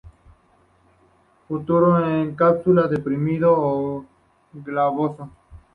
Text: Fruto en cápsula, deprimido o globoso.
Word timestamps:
Fruto 1.47 1.99
en 2.03 2.33
cápsula, 2.33 2.87
deprimido 2.87 3.53
o 3.55 4.03
globoso. 4.51 5.29